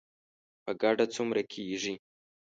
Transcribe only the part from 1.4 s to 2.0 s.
کیږي؟